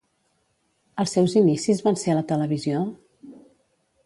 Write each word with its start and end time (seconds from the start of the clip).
Els 1.03 1.13
seus 1.17 1.35
inicis 1.41 1.83
van 1.89 2.01
ser 2.05 2.15
a 2.15 2.19
la 2.21 2.25
televisió? 2.33 2.81